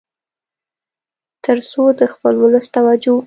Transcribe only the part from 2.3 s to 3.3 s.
ولس توجه